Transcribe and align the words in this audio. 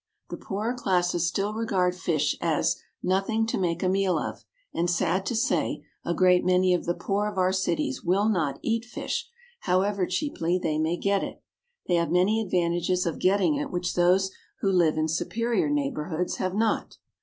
The 0.31 0.37
poorer 0.37 0.73
classes 0.73 1.27
still 1.27 1.53
regard 1.53 1.95
fish 1.95 2.35
as 2.41 2.75
"nothing 3.03 3.45
to 3.45 3.57
make 3.59 3.83
a 3.83 3.87
meal 3.87 4.17
of," 4.17 4.43
and, 4.73 4.89
sad 4.89 5.27
to 5.27 5.35
say, 5.35 5.83
a 6.03 6.15
great 6.15 6.43
many 6.43 6.73
of 6.73 6.85
the 6.85 6.95
poor 6.95 7.27
of 7.27 7.37
our 7.37 7.53
cities 7.53 8.03
will 8.03 8.27
not 8.27 8.57
eat 8.63 8.83
fish, 8.83 9.29
however 9.59 10.07
cheaply 10.07 10.57
they 10.57 10.79
may 10.79 10.97
get 10.97 11.23
it. 11.23 11.43
They 11.87 11.97
have 11.97 12.09
many 12.09 12.41
advantages 12.41 13.05
of 13.05 13.19
getting 13.19 13.57
it 13.57 13.69
which 13.69 13.93
those 13.93 14.31
who 14.61 14.71
live 14.71 14.97
in 14.97 15.07
superior 15.07 15.69
neighbourhoods 15.69 16.37
have 16.37 16.55
not. 16.55 16.97